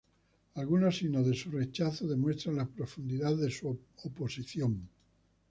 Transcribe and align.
Algunos 0.55 0.97
signos 0.97 1.27
de 1.27 1.35
su 1.35 1.51
rechazo 1.51 2.07
demuestran 2.07 2.55
la 2.55 2.65
profundidad 2.65 3.35
de 3.35 3.51
su 3.51 3.77
oposición. 4.03 4.89